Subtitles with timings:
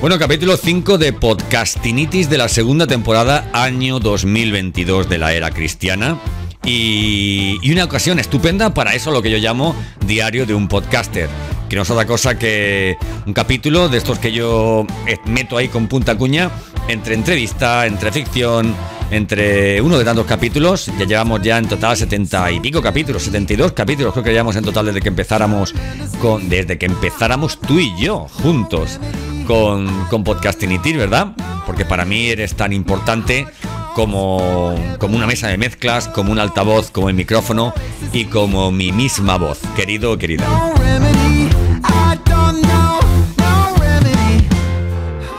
[0.00, 6.20] Bueno, capítulo 5 de Podcastinitis de la segunda temporada, año 2022 de la era cristiana.
[6.64, 9.74] Y, y, una ocasión estupenda para eso, lo que yo llamo
[10.06, 11.28] diario de un podcaster.
[11.68, 14.86] Que no es otra cosa que un capítulo de estos que yo
[15.24, 16.48] meto ahí con punta cuña,
[16.86, 18.76] entre entrevista, entre ficción,
[19.10, 20.92] entre uno de tantos capítulos.
[20.96, 24.62] Ya llevamos ya en total 70 y pico capítulos, 72 capítulos creo que llevamos en
[24.62, 25.74] total desde que empezáramos
[26.20, 29.00] con, desde que empezáramos tú y yo juntos
[29.48, 31.28] con, con Podcastinitis, ¿verdad?
[31.64, 33.46] Porque para mí eres tan importante
[33.94, 37.72] como, como una mesa de mezclas, como un altavoz, como el micrófono
[38.12, 40.46] y como mi misma voz, querido o querida.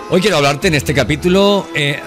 [0.09, 1.67] Hoy quiero hablarte en este capítulo.
[1.75, 1.99] Eh,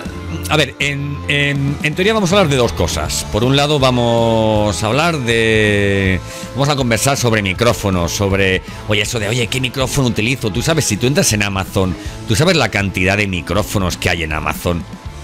[0.48, 3.26] a ver, en, teoría vamos a hablar de dos cosas.
[3.32, 6.20] Por un lado vamos a hablar de...
[6.54, 8.62] Vamos a conversar sobre micrófonos, sobre...
[8.88, 10.50] Oye, eso de, oye, ¿qué micrófono utilizo?
[10.50, 11.94] Tú sabes, si tú entras en Amazon,
[12.28, 14.82] tú sabes la cantidad de micrófonos que hay en Amazon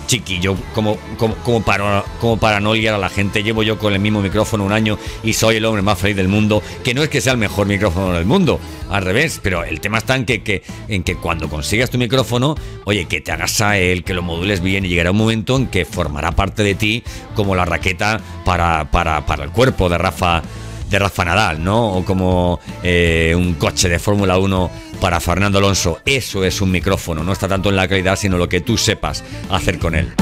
[0.08, 3.44] chiquillo, como, como, como, para, como para no liar a la gente.
[3.44, 6.26] Llevo yo con el mismo micrófono un año y soy el hombre más feliz del
[6.26, 8.58] mundo, que no es que sea el mejor micrófono del mundo,
[8.90, 12.56] al revés, pero el tema está en que, que, en que cuando consigas tu micrófono,
[12.84, 15.68] oye, que te hagas a él, que lo modules bien y llegará un momento en
[15.68, 20.42] que formará parte de ti como la raqueta para, para, para el cuerpo de Rafa
[20.90, 21.94] de Rafa Nadal, ¿no?
[21.94, 26.00] O como eh, un coche de Fórmula 1 para Fernando Alonso.
[26.04, 29.24] Eso es un micrófono, no está tanto en la calidad, sino lo que tú sepas
[29.50, 30.14] hacer con él.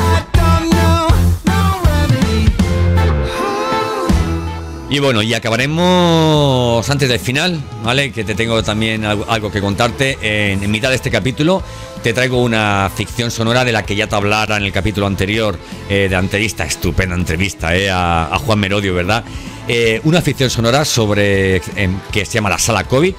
[4.89, 8.13] Y bueno, y acabaremos antes del final, ¿vale?
[8.13, 10.17] Que te tengo también algo, que contarte.
[10.23, 11.61] En, mitad de este capítulo
[12.05, 15.59] te traigo una ficción sonora de la que ya te hablara en el capítulo anterior,
[15.91, 19.25] eh, de anterista, estupenda entrevista eh, a Juan Merodio, ¿verdad?
[19.69, 21.61] Eh, una ficción sonora sobre
[22.13, 23.15] que se llama La Sala COVID.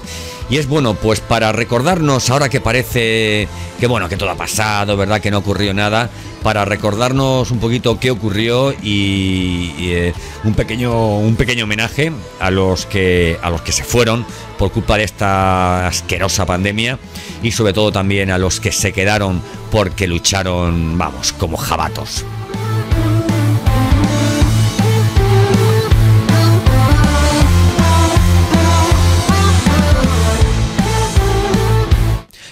[0.50, 3.46] Y es bueno, pues para recordarnos, ahora que parece
[3.78, 5.20] que bueno, que todo ha pasado, ¿verdad?
[5.20, 6.08] Que no ocurrió nada,
[6.42, 10.14] para recordarnos un poquito qué ocurrió y, y eh,
[10.44, 14.24] un pequeño un pequeño homenaje a los que a los que se fueron
[14.56, 16.98] por culpa de esta asquerosa pandemia
[17.42, 22.24] y sobre todo también a los que se quedaron porque lucharon, vamos, como jabatos.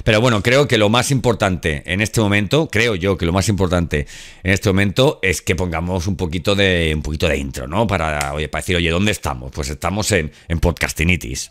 [0.06, 3.48] Pero bueno, creo que lo más importante en este momento, creo yo que lo más
[3.48, 4.06] importante
[4.44, 7.88] en este momento es que pongamos un poquito de un poquito de intro, ¿no?
[7.88, 9.50] Para, oye, para decir, oye, ¿dónde estamos?
[9.52, 11.50] Pues estamos en, en Podcastinitis.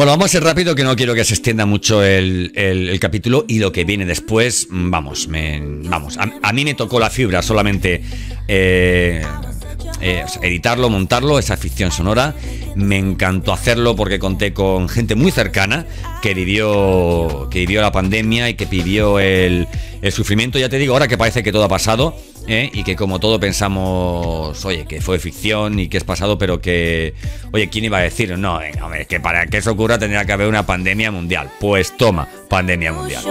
[0.00, 3.58] Bueno, vamos a ser rápido que no quiero que se extienda mucho el, capítulo y
[3.58, 8.00] lo que viene después, vamos, me, vamos, a, a, mí me tocó la fibra solamente
[8.48, 9.22] eh,
[10.00, 12.34] eh, editarlo, montarlo, esa ficción sonora.
[12.74, 15.86] Me encantó hacerlo porque conté con gente muy cercana
[16.22, 19.66] que vivió, que vivió la pandemia y que vivió el,
[20.10, 20.58] sufrimiento.
[20.58, 22.14] Ya te digo, ahora que parece que todo ha pasado
[22.46, 22.70] ¿eh?
[22.72, 27.14] y que como todo pensamos, oye, que fue ficción y que es pasado, pero que,
[27.52, 28.36] oye, ¿quién iba a decir?
[28.38, 31.50] No, hombre, que para que eso ocurra tendría que haber una pandemia mundial.
[31.60, 33.22] Pues toma, pandemia mundial.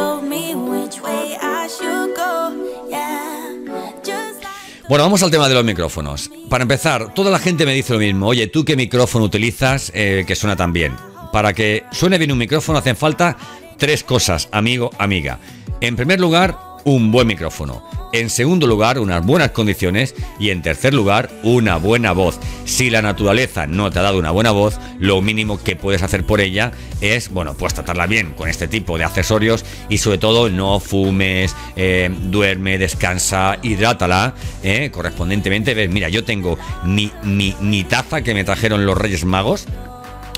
[4.89, 6.31] Bueno, vamos al tema de los micrófonos.
[6.49, 8.25] Para empezar, toda la gente me dice lo mismo.
[8.25, 10.95] Oye, ¿tú qué micrófono utilizas eh, que suena tan bien?
[11.31, 13.37] Para que suene bien un micrófono hacen falta
[13.77, 15.37] tres cosas, amigo, amiga.
[15.79, 17.83] En primer lugar, un buen micrófono.
[18.11, 20.15] En segundo lugar, unas buenas condiciones.
[20.39, 22.39] Y en tercer lugar, una buena voz.
[22.65, 26.25] Si la naturaleza no te ha dado una buena voz, lo mínimo que puedes hacer
[26.25, 26.71] por ella
[27.01, 29.63] es, bueno, pues tratarla bien con este tipo de accesorios.
[29.89, 34.33] Y sobre todo, no fumes, eh, duerme, descansa, hidrátala
[34.63, 35.73] eh, correspondientemente.
[35.73, 39.67] Ves, mira, yo tengo mi, mi, mi taza que me trajeron los Reyes Magos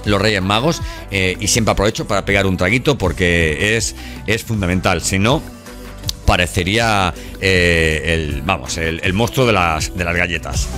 [0.05, 3.95] los Reyes Magos eh, y siempre aprovecho para pegar un traguito porque es,
[4.27, 5.01] es fundamental.
[5.01, 5.41] Si no,
[6.31, 10.69] parecería eh, el, vamos, el, monstruo de las, de las galletas.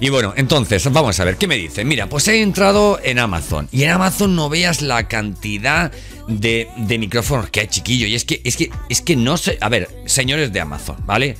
[0.00, 1.84] Y bueno, entonces, vamos a ver, ¿qué me dice?
[1.84, 3.68] Mira, pues he entrado en Amazon.
[3.70, 5.92] Y en Amazon no veas la cantidad
[6.26, 8.08] de, de micrófonos que hay, chiquillo.
[8.08, 9.56] Y es que, es que, es que no sé.
[9.60, 11.36] A ver, señores de Amazon, ¿vale?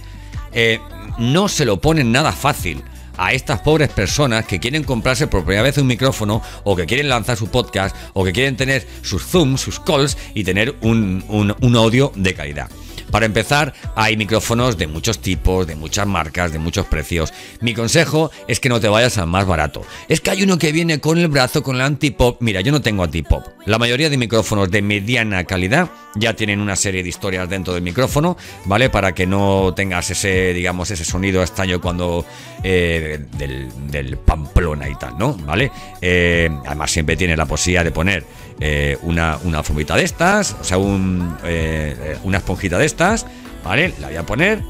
[0.53, 0.79] Eh,
[1.19, 2.85] no se lo ponen nada fácil
[3.21, 7.11] a estas pobres personas que quieren comprarse por primera vez un micrófono o que quieren
[7.11, 11.55] lanzar su podcast o que quieren tener sus zooms, sus calls y tener un, un,
[11.61, 12.71] un audio de calidad.
[13.11, 17.33] Para empezar, hay micrófonos de muchos tipos, de muchas marcas, de muchos precios.
[17.61, 19.83] Mi consejo es que no te vayas al más barato.
[20.09, 22.41] Es que hay uno que viene con el brazo, con el antipop.
[22.41, 23.45] Mira, yo no tengo antipop.
[23.67, 27.83] La mayoría de micrófonos de mediana calidad ya tienen una serie de historias dentro del
[27.83, 28.91] micrófono, ¿vale?
[28.91, 32.25] Para que no tengas ese, digamos, ese sonido extraño cuando
[32.63, 35.35] eh, del, Pamplona y tal, ¿no?
[35.35, 35.71] ¿Vale?
[36.01, 38.25] Eh, además siempre tiene la posibilidad de poner
[38.61, 43.27] eh, una, una fumita de estas, o sea, un, eh, una esponjita de estas,
[43.65, 43.95] ¿vale?
[44.01, 44.63] La voy a poner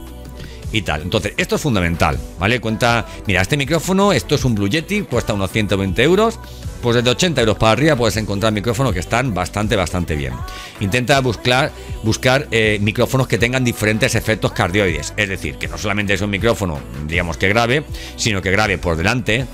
[0.73, 1.03] y tal.
[1.03, 2.61] Entonces, esto es fundamental, ¿vale?
[2.61, 6.39] Cuenta, mira, este micrófono, esto es un Blue Yeti, cuesta unos 120 euros.
[6.83, 10.33] Pues desde 80 euros para arriba puedes encontrar micrófonos que están bastante, bastante bien.
[10.81, 11.71] Intenta buscar,
[12.03, 15.13] buscar eh, micrófonos que tengan diferentes efectos cardioides.
[15.15, 17.85] Es decir, que no solamente es un micrófono, digamos que grave,
[18.17, 19.47] sino que grave por delante.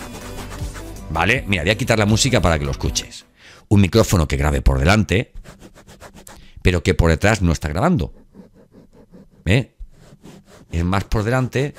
[1.11, 1.45] ¿Vale?
[1.49, 3.27] Mira, voy a quitar la música para que lo escuches.
[3.69, 5.33] Un micrófono que grabe por delante,
[6.63, 8.13] pero que por detrás no está grabando.
[9.45, 9.73] ¿Eh?
[10.73, 11.75] Es más por delante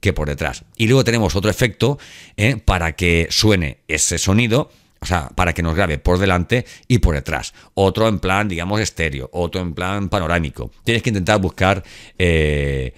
[0.00, 0.64] que por detrás.
[0.76, 1.98] Y luego tenemos otro efecto
[2.36, 2.56] ¿eh?
[2.56, 4.70] para que suene ese sonido,
[5.06, 7.54] o sea, para que nos grabe por delante y por detrás.
[7.74, 10.72] Otro en plan, digamos, estéreo, otro en plan panorámico.
[10.82, 11.84] Tienes que intentar buscar
[12.18, 12.92] eh,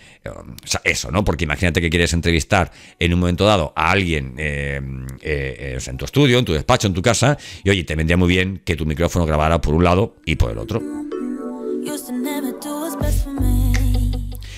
[0.65, 1.23] sea, eso, ¿no?
[1.23, 4.81] Porque imagínate que quieres entrevistar en un momento dado a alguien eh,
[5.21, 8.17] eh, sea, en tu estudio, en tu despacho, en tu casa, y oye, te vendría
[8.17, 10.81] muy bien que tu micrófono grabara por un lado y por el otro.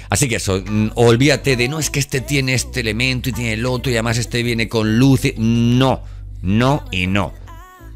[0.08, 3.54] Así que eso, mm, olvídate de no es que este tiene este elemento y tiene
[3.54, 5.34] el otro y además este viene con luces.
[5.36, 6.02] No,
[6.42, 7.32] no y no.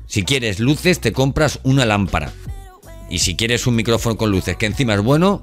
[0.06, 2.32] Si quieres luces, te compras una lámpara.
[3.10, 5.42] Y si quieres un micrófono con luces que encima es bueno,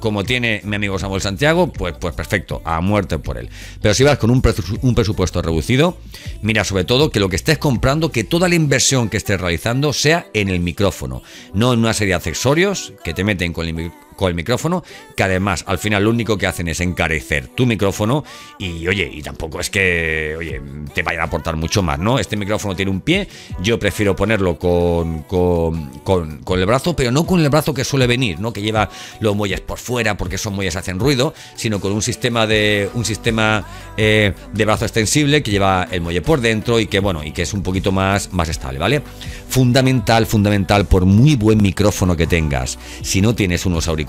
[0.00, 3.48] como tiene mi amigo Samuel Santiago, pues, pues perfecto, a muerte por él.
[3.80, 5.96] Pero si vas con un, presu un, presupuesto reducido,
[6.42, 9.92] mira sobre todo que lo que estés comprando, que toda la inversión que estés realizando
[9.92, 11.22] sea en el micrófono,
[11.54, 14.82] no en una serie de accesorios que te meten con el, con el micrófono,
[15.16, 18.24] que además al final lo único que hacen es encarecer tu micrófono
[18.58, 20.60] y oye, y tampoco es que oye,
[20.92, 22.18] te vayan a aportar mucho más, ¿no?
[22.18, 23.28] Este micrófono tiene un pie,
[23.62, 27.84] yo prefiero ponerlo con, con, con, con el brazo, pero no con el brazo que
[27.84, 28.52] suele venir, ¿no?
[28.52, 32.48] Que lleva los muelles por fuera porque esos muelles hacen ruido, sino con un sistema
[32.48, 33.64] de un sistema
[33.96, 37.42] eh, de brazo extensible que lleva el muelle por dentro y que bueno y que
[37.42, 39.00] es un poquito más más estable, ¿vale?
[39.48, 44.07] Fundamental, fundamental por muy buen micrófono que tengas, si no tienes unos auriculares,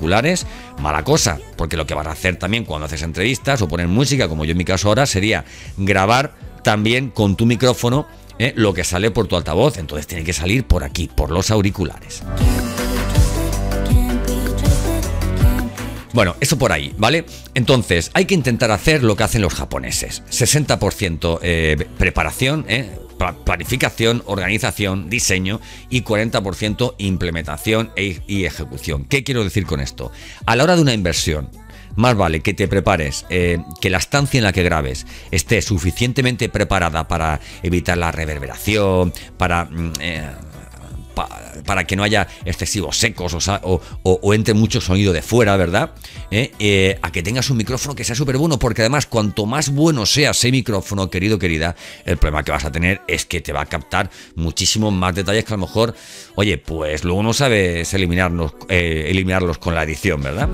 [0.79, 4.27] mala cosa, porque lo que vas a hacer también cuando haces entrevistas o poner música,
[4.27, 5.45] como yo en mi caso ahora, sería
[5.77, 8.07] grabar también con tu micrófono
[8.39, 8.53] ¿eh?
[8.55, 12.23] lo que sale por tu altavoz, entonces tiene que salir por aquí, por los auriculares.
[16.11, 17.25] Bueno, eso por ahí, ¿vale?
[17.53, 20.23] Entonces, hay que intentar hacer lo que hacen los japoneses.
[20.31, 22.89] 60% eh, preparación, ¿eh?
[23.43, 29.05] Planificación, organización, diseño y 40% implementación e, y ejecución.
[29.05, 30.11] ¿Qué quiero decir con esto?
[30.45, 31.49] A la hora de una inversión,
[31.95, 36.49] más vale que te prepares, eh, que la estancia en la que grabes esté suficientemente
[36.49, 39.65] preparada para evitar la reverberación, para...
[39.65, 39.93] Mm,
[41.65, 45.91] para que no haya excesivos secos o, entre mucho sonido de fuera, ¿verdad?
[46.31, 46.51] ¿Eh?
[46.59, 50.05] Eh, a que tengas un micrófono que sea súper bueno, porque además cuanto más bueno
[50.05, 53.61] sea ese micrófono, querido, querida, el problema que vas a tener es que te va
[53.61, 55.95] a captar muchísimo más detalles que a lo mejor,
[56.35, 60.49] oye, pues luego no sabes eliminarlos, eh, eliminarlos con la edición, ¿verdad?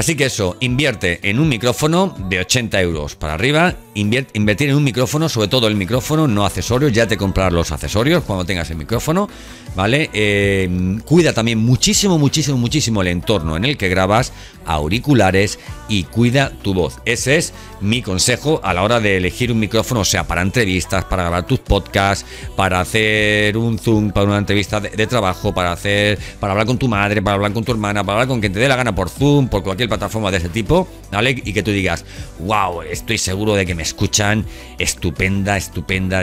[0.00, 4.76] Así que eso, invierte en un micrófono de 80 euros para arriba, invierte, invertir en
[4.76, 8.70] un micrófono, sobre todo el micrófono, no accesorios, ya te comprar los accesorios cuando tengas
[8.70, 9.28] el micrófono,
[9.76, 10.08] ¿vale?
[10.14, 14.32] Eh, cuida también muchísimo, muchísimo, muchísimo el entorno en el que grabas,
[14.66, 16.98] auriculares y cuida tu voz.
[17.04, 21.04] Ese es mi consejo a la hora de elegir un micrófono, o sea, para entrevistas,
[21.04, 22.24] para grabar tus podcasts,
[22.56, 26.78] para hacer un Zoom, para una entrevista de, de trabajo, para hacer, para hablar con
[26.78, 28.94] tu madre, para hablar con tu hermana, para hablar con quien te dé la gana
[28.94, 31.30] por Zoom, por cualquier plataforma de ese tipo, ¿vale?
[31.30, 32.04] Y que tú digas,
[32.40, 34.44] wow, estoy seguro de que me escuchan
[34.78, 36.22] estupenda, estupenda,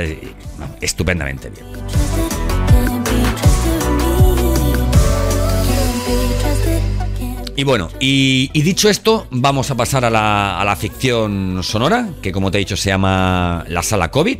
[0.82, 2.27] estupendamente bien.
[7.58, 12.32] Y bueno, y, dicho esto, vamos a pasar a la, a la, ficción sonora, que
[12.32, 14.38] como te he dicho se llama La Sala COVID.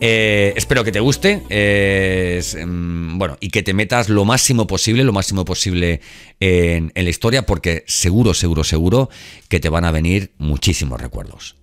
[0.00, 1.42] Eh, espero que te guste.
[1.50, 6.00] eh, es, mm, bueno, y que te metas lo máximo posible, lo máximo posible
[6.40, 9.10] en, en la historia, porque seguro, seguro, seguro
[9.50, 11.56] que te van a venir muchísimos recuerdos.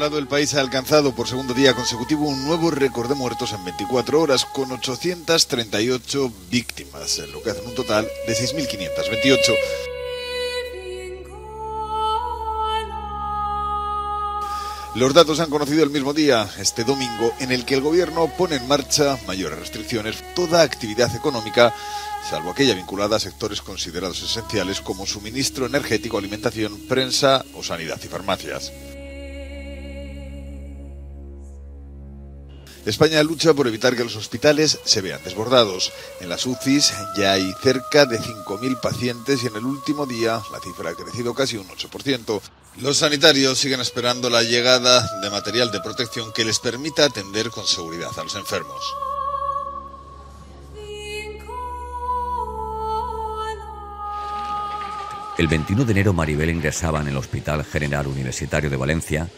[0.00, 3.62] Lado, el país ha alcanzado por segundo día consecutivo un nuevo récord de muertos en
[3.64, 9.54] 24 horas, con 838 víctimas, lo que hace un total de 6.528.
[14.94, 18.32] Los datos se han conocido el mismo día, este domingo, en el que el gobierno
[18.38, 21.74] pone en marcha mayores restricciones toda actividad económica,
[22.28, 28.08] salvo aquella vinculada a sectores considerados esenciales como suministro energético, alimentación, prensa o sanidad y
[28.08, 28.72] farmacias.
[32.86, 35.92] España lucha por evitar que los hospitales se vean desbordados.
[36.20, 40.60] En las UCIs ya hay cerca de 5.000 pacientes y en el último día la
[40.60, 42.40] cifra ha crecido casi un 8%.
[42.80, 47.66] Los sanitarios siguen esperando la llegada de material de protección que les permita atender con
[47.66, 48.82] seguridad a los enfermos.
[55.36, 59.28] El 21 de enero Maribel ingresaba en el Hospital General Universitario de Valencia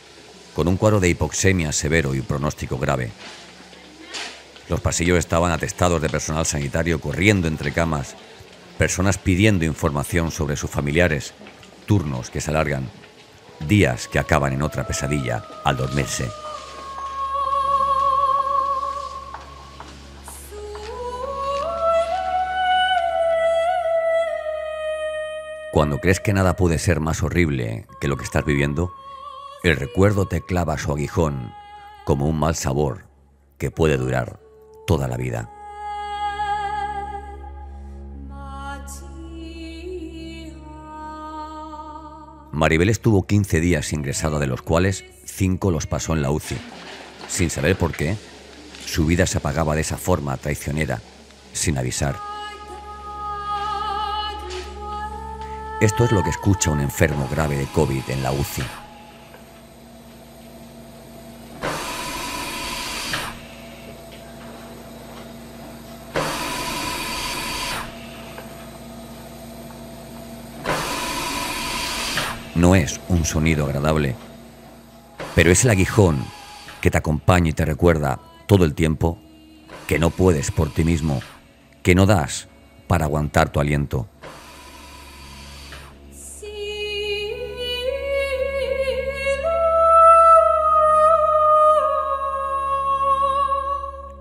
[0.54, 3.10] con un cuadro de hipoxemia severo y pronóstico grave.
[4.68, 8.16] Los pasillos estaban atestados de personal sanitario corriendo entre camas,
[8.78, 11.34] personas pidiendo información sobre sus familiares,
[11.86, 12.88] turnos que se alargan,
[13.66, 16.28] días que acaban en otra pesadilla al dormirse.
[25.72, 28.92] Cuando crees que nada puede ser más horrible que lo que estás viviendo,
[29.62, 31.52] el recuerdo te clava su aguijón
[32.04, 33.04] como un mal sabor
[33.58, 34.40] que puede durar
[34.86, 35.50] toda la vida.
[42.50, 46.58] Maribel estuvo 15 días ingresada, de los cuales 5 los pasó en la UCI.
[47.28, 48.16] Sin saber por qué,
[48.84, 51.00] su vida se apagaba de esa forma traicionera,
[51.52, 52.16] sin avisar.
[55.80, 58.81] Esto es lo que escucha un enfermo grave de COVID en la UCI.
[72.74, 74.16] Es un sonido agradable,
[75.34, 76.24] pero es el aguijón
[76.80, 79.18] que te acompaña y te recuerda todo el tiempo
[79.86, 81.20] que no puedes por ti mismo,
[81.82, 82.48] que no das
[82.86, 84.08] para aguantar tu aliento.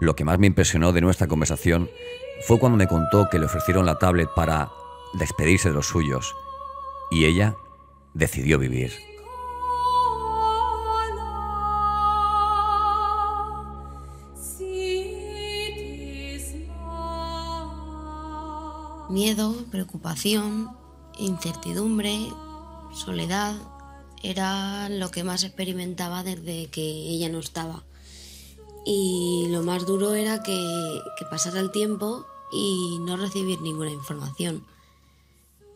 [0.01, 1.89] Lo que más me impresionó de nuestra conversación
[2.45, 4.69] fue cuando me contó que le ofrecieron la tablet para
[5.13, 6.35] despedirse de los suyos
[7.09, 7.55] y ella
[8.13, 8.91] decidió vivir.
[19.09, 20.69] Miedo, preocupación,
[21.19, 22.17] incertidumbre,
[22.93, 23.55] soledad
[24.23, 27.83] era lo que más experimentaba desde que ella no estaba.
[28.85, 34.65] Y lo más duro era que, que pasara el tiempo y no recibir ninguna información.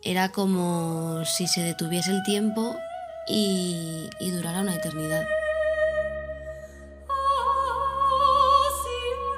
[0.08, 2.76] Era como si se detuviese el tiempo
[3.26, 5.26] y, y durara una eternidad.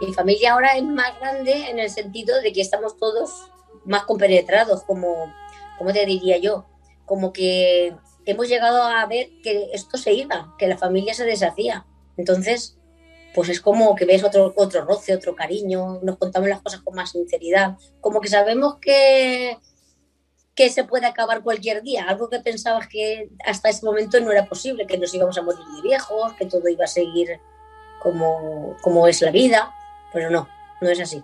[0.02, 3.50] Mi familia ahora es más grande en el sentido de que estamos todos
[3.86, 5.32] más compenetrados, como,
[5.78, 6.66] como te diría yo,
[7.06, 7.96] como que
[8.26, 11.86] hemos llegado a ver que esto se iba, que la familia se deshacía.
[12.18, 12.76] Entonces,
[13.34, 16.94] pues es como que ves otro, otro roce, otro cariño, nos contamos las cosas con
[16.94, 19.56] más sinceridad, como que sabemos que,
[20.58, 24.46] que se puede acabar cualquier día, algo que pensabas que hasta ese momento no era
[24.46, 27.38] posible, que nos íbamos a morir de viejos, que todo iba a seguir
[28.02, 29.72] como, como es la vida,
[30.12, 30.48] pero no,
[30.80, 31.22] no es así.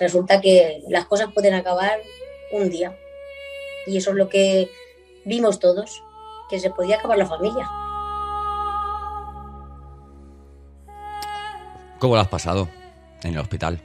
[0.00, 2.00] Resulta que las cosas pueden acabar
[2.50, 2.98] un día
[3.86, 4.68] y eso es lo que
[5.24, 6.02] vimos todos,
[6.50, 7.70] que se podía acabar la familia.
[12.00, 12.68] ¿Cómo lo has pasado
[13.22, 13.80] en el hospital?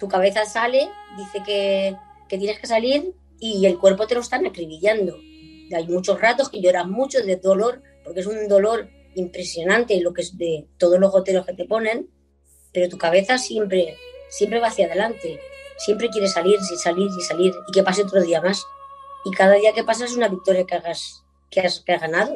[0.00, 4.46] Tu cabeza sale, dice que, que tienes que salir y el cuerpo te lo están
[4.46, 5.18] acribillando.
[5.74, 10.22] Hay muchos ratos que lloras mucho de dolor, porque es un dolor impresionante lo que
[10.22, 12.08] es de todos los goteros que te ponen,
[12.72, 13.96] pero tu cabeza siempre,
[14.28, 15.40] siempre va hacia adelante.
[15.78, 18.64] Siempre quiere salir, y salir, y salir, y que pase otro día más.
[19.24, 22.34] Y cada día que pasa es una victoria que, hagas, que, has, que has ganado.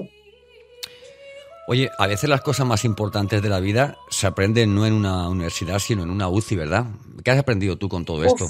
[1.68, 5.28] Oye, a veces las cosas más importantes de la vida se aprenden no en una
[5.28, 6.86] universidad, sino en una UCI, ¿verdad?
[7.24, 8.46] ¿Qué has aprendido tú con todo esto?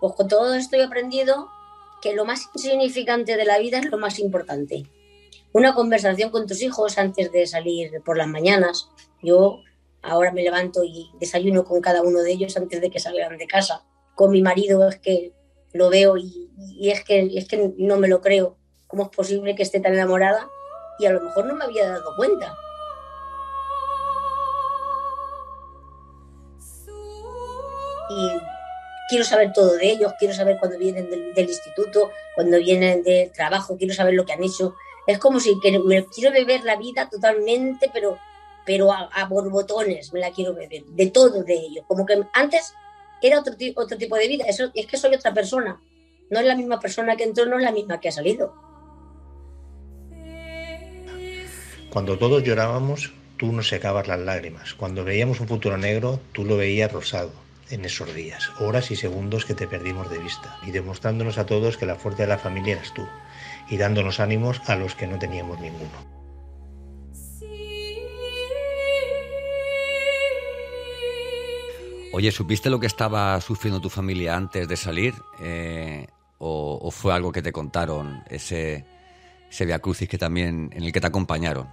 [0.00, 1.48] Pues con todo esto he aprendido
[2.00, 4.84] que lo más insignificante de la vida es lo más importante.
[5.52, 8.90] una conversación con tus hijos antes de salir por las mañanas.
[9.22, 9.60] Yo
[10.02, 13.46] ahora me levanto y desayuno con cada uno de ellos antes de que salgan de
[13.46, 13.82] casa.
[14.14, 15.32] Con mi marido es que
[15.72, 16.50] lo veo y,
[16.82, 18.58] es, que, es que no me lo creo.
[18.86, 20.48] ¿Cómo es posible que esté tan enamorada?
[20.98, 22.54] Y a lo mejor no me había dado cuenta.
[28.10, 28.55] Y
[29.08, 33.76] quiero saber todo de ellos, quiero saber cuando vienen del, instituto, cuando vienen del trabajo,
[33.76, 34.74] quiero saber lo que han hecho.
[35.06, 38.18] Es como si me quiero beber la vida totalmente, pero,
[38.64, 41.84] pero a, borbotones me la quiero beber, de todo de ellos.
[41.86, 42.74] Como que antes
[43.22, 45.80] era otro, otro tipo de vida, Eso, es que soy otra persona.
[46.28, 48.52] No es la misma persona que entró, no es la misma que ha salido.
[51.90, 54.74] Cuando todos llorábamos, tú nos secabas las lágrimas.
[54.74, 59.44] Cuando veíamos un futuro negro, tú lo veías rosado en esos días, horas y segundos
[59.44, 62.74] que te perdimos de vista, y demostrándonos a todos que la fuerza de la familia
[62.74, 63.06] eras tú,
[63.68, 66.16] y dándonos ánimos a los que no teníamos ninguno.
[72.12, 75.12] Oye, ¿supiste lo que estaba sufriendo tu familia antes de salir?
[75.38, 76.06] Eh,
[76.38, 78.86] o, fue algo que te contaron, ese,
[79.50, 81.68] ese Via Crucis que también, en el que te acompañaron?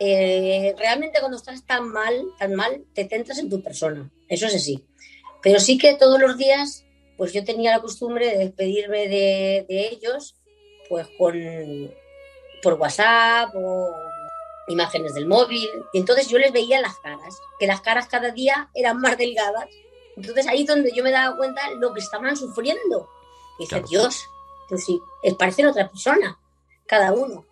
[0.00, 4.10] Eh, realmente cuando estás tan mal, tan mal, te centras en tu persona.
[4.28, 4.84] Eso es así.
[5.44, 6.84] Pero sí que todos los días,
[7.18, 10.34] pues yo tenía la costumbre de despedirme de, ellos,
[10.88, 11.34] pues con
[12.62, 13.94] por WhatsApp o
[14.68, 15.68] imágenes del móvil.
[15.92, 19.68] Y entonces yo les veía las caras, que las caras cada día eran más delgadas.
[20.16, 23.10] Entonces ahí es donde yo me daba cuenta lo que estaban sufriendo.
[23.58, 24.24] Y dice, Dios,
[24.70, 24.98] pues sí,
[25.38, 26.40] parecen otra persona,
[26.86, 27.44] cada uno.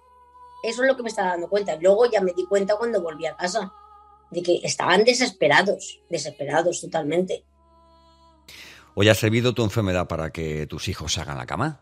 [0.62, 1.76] Eso es lo que me estaba dando cuenta.
[1.76, 3.70] Luego ya me di cuenta cuando volví a casa,
[4.30, 7.44] de que estaban desesperados, desesperados totalmente.
[8.94, 11.80] ¿Hoy ha servido tu enfermedad para que tus hijos hagan la cama?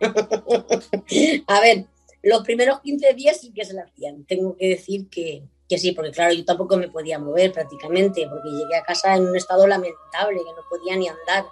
[1.46, 1.84] a ver,
[2.22, 4.24] los primeros 15 días sí que se la hacían.
[4.24, 5.42] Tengo que decir que,
[5.76, 9.36] sí, porque claro, yo tampoco me podía mover prácticamente, porque llegué a casa en un
[9.36, 11.44] estado lamentable, que no podía ni andar.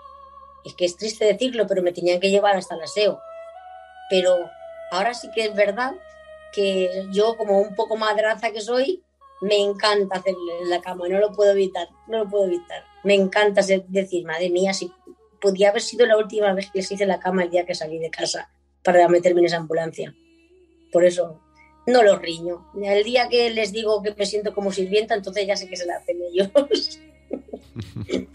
[0.64, 3.20] Es que es triste decirlo, pero me tenían que llevar hasta el aseo.
[4.08, 4.36] Pero
[4.90, 5.92] ahora sí que es verdad
[6.52, 9.02] que yo, como un poco madraza que soy,
[9.42, 13.62] me encanta hacerle la cama, no lo puedo evitar, no lo puedo evitar me encanta
[13.62, 14.92] decir, madre mía, si
[15.40, 18.00] podía haber sido la última vez que les hice la cama el día que salí
[18.00, 18.50] de casa
[18.82, 20.12] para meterme en esa ambulancia.
[20.90, 21.40] Por eso
[21.86, 22.66] no los riño.
[22.82, 25.86] El día que les digo que me siento como sirvienta, entonces ya sé que se
[25.86, 26.48] la hacen ellos.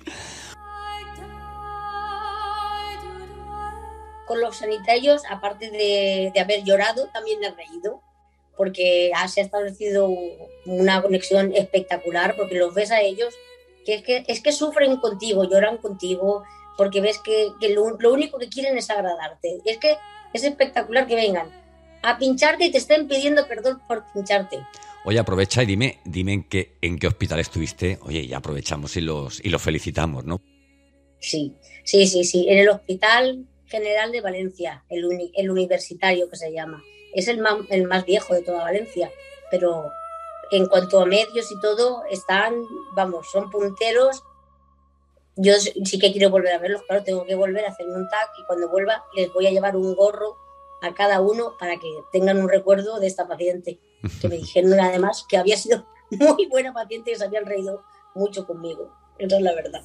[4.25, 8.01] Con los sanitarios, aparte de, haber llorado, también he reído
[8.55, 10.07] porque se ha establecido
[10.65, 13.35] una conexión espectacular, porque los ves a ellos
[13.85, 16.43] que es que, es que sufren contigo, lloran contigo,
[16.77, 19.59] porque ves que, lo, único que quieren es agradarte.
[19.65, 19.97] Es que
[20.33, 21.49] es espectacular que vengan
[22.03, 24.59] a pincharte y te estén pidiendo perdón por pincharte.
[25.05, 27.99] Oye, aprovecha y dime, dime en qué, en qué hospital estuviste.
[28.03, 30.41] Oye, ya aprovechamos y los, y los felicitamos, ¿no?
[31.19, 32.47] Sí, sí, sí, sí.
[32.49, 36.83] En el Hospital General de Valencia, el, el universitario que se llama.
[37.13, 39.11] Es el el más viejo de toda Valencia,
[39.49, 39.91] pero
[40.51, 42.53] en cuanto a medios y todo, están,
[42.93, 44.23] vamos, son punteros.
[45.37, 48.29] Yo sí que quiero volver a verlos, claro, tengo que volver a hacer un tag
[48.37, 50.35] y cuando vuelva les voy a llevar un gorro
[50.81, 53.79] a cada uno para que tengan un recuerdo de esta paciente,
[54.19, 57.83] que me dijeron además que había sido muy buena paciente y se habían reído
[58.13, 58.93] mucho conmigo.
[59.17, 59.83] Esa es la verdad.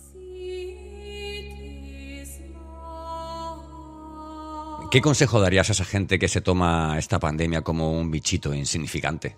[4.91, 9.37] ¿Qué consejo darías a esa gente que se toma esta pandemia como un bichito insignificante?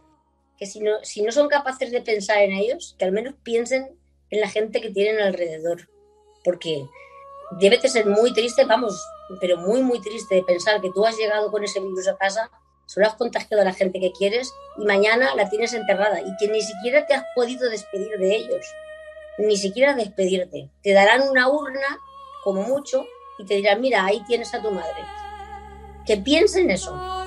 [0.58, 3.96] Que si no, si no son capaces de pensar en ellos, que al menos piensen
[4.30, 5.88] en la gente que tienen alrededor.
[6.44, 6.84] Porque
[7.60, 9.00] debe de ser muy triste, vamos,
[9.40, 12.50] pero muy, muy triste de pensar que tú has llegado con ese virus a casa,
[12.86, 16.48] solo has contagiado a la gente que quieres y mañana la tienes enterrada y que
[16.48, 18.66] ni siquiera te has podido despedir de ellos.
[19.38, 20.68] Ni siquiera despedirte.
[20.82, 21.98] Te darán una urna,
[22.42, 23.06] como mucho,
[23.38, 25.04] y te dirán, mira, ahí tienes a tu madre.
[26.04, 27.17] Que piensen eso.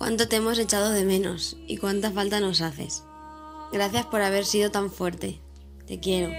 [0.00, 3.04] Cuánto te hemos echado de menos y cuánta falta nos haces.
[3.70, 5.42] Gracias por haber sido tan fuerte.
[5.86, 6.32] Te quiero.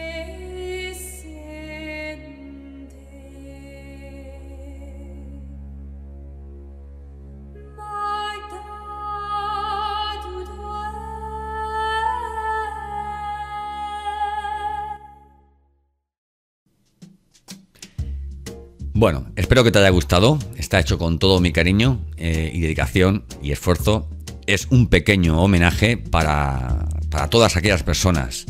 [19.02, 20.38] Bueno, espero que te haya gustado.
[20.58, 24.08] Está hecho con todo mi cariño eh, y dedicación y esfuerzo.
[24.46, 28.46] Es un pequeño homenaje para, para todas aquellas personas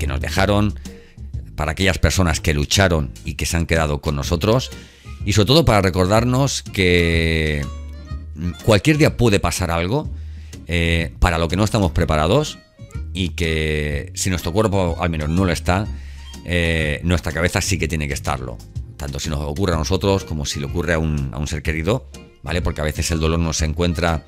[0.00, 0.74] que nos dejaron,
[1.54, 4.72] para aquellas personas que lucharon y que se han quedado con nosotros
[5.24, 7.64] y sobre todo para recordarnos que
[8.64, 10.10] cualquier día puede pasar algo
[10.66, 12.58] eh, para lo que no estamos preparados
[13.14, 15.86] y que si nuestro cuerpo al menos no lo está,
[16.44, 18.58] eh, nuestra cabeza sí que tiene que estarlo.
[18.98, 21.62] Tanto si nos ocurre a nosotros como si le ocurre a un, a un ser
[21.62, 22.10] querido,
[22.42, 22.60] ¿vale?
[22.60, 24.26] Porque a veces el dolor no se encuentra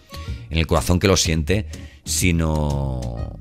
[0.49, 1.67] en el corazón que lo siente,
[2.05, 3.37] sino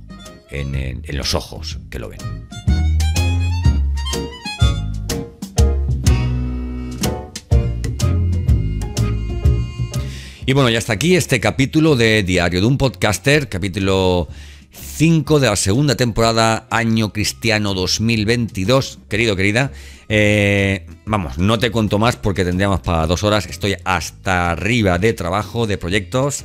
[0.49, 2.19] en, en- en los ojos que lo ven.
[10.45, 14.27] Y bueno, ya está aquí este capítulo de Diario de un Podcaster, capítulo
[14.99, 18.99] 5 de la segunda temporada, año cristiano 2022.
[19.07, 19.71] Querido, querida,
[20.09, 23.45] eh, vamos, no te cuento más porque tendríamos para dos horas.
[23.45, 26.43] Estoy hasta arriba de trabajo, de proyectos,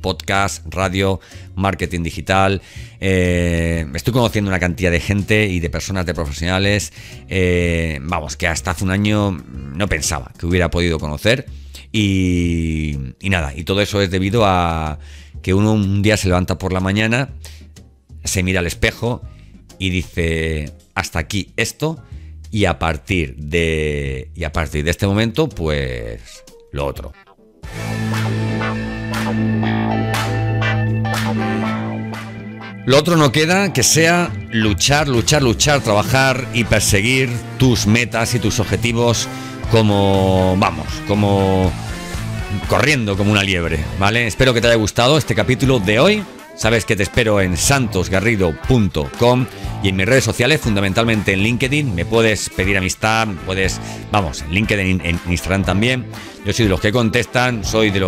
[0.00, 1.18] podcast, radio,
[1.56, 2.62] marketing digital.
[3.00, 6.92] Eh, estoy conociendo una cantidad de gente y de personas, de profesionales,
[7.28, 11.46] eh, vamos, que hasta hace un año no pensaba que hubiera podido conocer.
[11.90, 15.00] Y, y nada, y todo eso es debido a
[15.42, 17.30] que uno un día se levanta por la mañana,
[18.28, 19.22] se mira al espejo
[19.78, 22.02] y dice, hasta aquí esto,
[22.50, 27.12] y a partir de, y a partir de este momento, pues lo otro.
[32.86, 38.38] Lo otro no queda que sea luchar, luchar, luchar, trabajar y perseguir tus metas y
[38.38, 39.28] tus objetivos
[39.70, 41.70] como, vamos, como
[42.66, 44.26] corriendo como una liebre, ¿vale?
[44.26, 46.24] Espero que te haya gustado este capítulo de hoy.
[46.58, 49.46] Sabes que te espero en santosgarrido.com
[49.84, 51.94] y en mis redes sociales, fundamentalmente en LinkedIn.
[51.94, 56.06] Me puedes pedir amistad, puedes, vamos, en LinkedIn, en Instagram también.
[56.44, 58.00] Yo soy de los que contestan, soy de,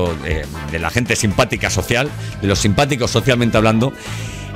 [0.80, 2.10] la gente simpática social,
[2.42, 3.92] de los simpáticos socialmente hablando.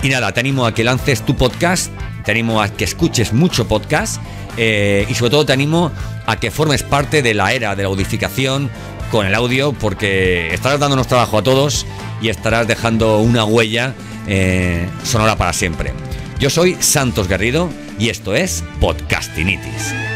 [0.02, 1.92] Y nada, te animo a que lances tu podcast,
[2.24, 4.20] te animo a que escuches mucho podcast
[4.56, 5.92] eh, y sobre todo te animo
[6.26, 8.70] a que formes parte de la era de la audificación
[9.10, 11.86] con el audio porque estarás dándonos trabajo a todos
[12.20, 13.94] y estarás dejando una huella
[14.26, 15.92] eh, sonora para siempre.
[16.38, 20.13] Yo soy Santos Garrido y esto es Podcastinitis.